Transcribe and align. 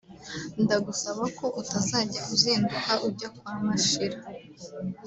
ndagusaba 0.63 1.23
ko 1.37 1.45
utazajya 1.61 2.21
uzinduka 2.33 2.91
ujya 3.07 3.29
kwa 3.37 3.53
Mashira 3.65 4.17